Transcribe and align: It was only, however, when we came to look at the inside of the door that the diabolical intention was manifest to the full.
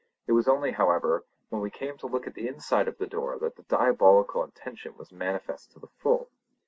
It 0.25 0.31
was 0.31 0.47
only, 0.47 0.71
however, 0.71 1.25
when 1.49 1.61
we 1.61 1.69
came 1.69 1.95
to 1.99 2.07
look 2.07 2.25
at 2.25 2.33
the 2.33 2.47
inside 2.47 2.87
of 2.87 2.97
the 2.97 3.05
door 3.05 3.37
that 3.37 3.55
the 3.55 3.61
diabolical 3.61 4.43
intention 4.43 4.97
was 4.97 5.11
manifest 5.11 5.73
to 5.73 5.79
the 5.79 5.89
full. 5.99 6.31